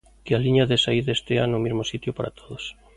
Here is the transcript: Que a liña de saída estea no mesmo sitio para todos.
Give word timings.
Que 0.25 0.33
a 0.37 0.43
liña 0.45 0.65
de 0.71 0.81
saída 0.85 1.11
estea 1.17 1.45
no 1.47 1.61
mesmo 1.65 1.83
sitio 1.91 2.11
para 2.17 2.35
todos. 2.39 2.63